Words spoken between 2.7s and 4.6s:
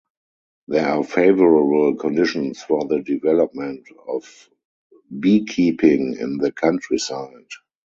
the development of